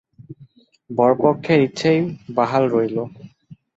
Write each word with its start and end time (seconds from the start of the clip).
বরপক্ষের 0.89 1.59
ইচ্ছেই 1.67 1.99
বাহাল 2.35 2.63
রইল। 2.73 2.97